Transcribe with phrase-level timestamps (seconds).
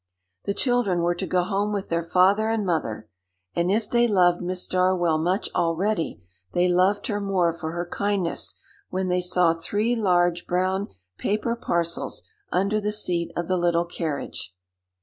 [0.45, 3.07] The children were to go home with their father and mother;
[3.55, 8.55] and if they loved Miss Darwell much already, they loved her more for her kindness
[8.89, 10.87] when they saw three large brown
[11.19, 14.55] paper parcels under the seat of the little carriage.